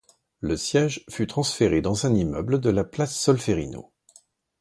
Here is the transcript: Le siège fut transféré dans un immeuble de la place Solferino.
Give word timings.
Le 0.39 0.57
siège 0.57 1.05
fut 1.11 1.27
transféré 1.27 1.81
dans 1.83 2.07
un 2.07 2.15
immeuble 2.15 2.59
de 2.59 2.71
la 2.71 2.83
place 2.83 3.15
Solferino. 3.15 3.93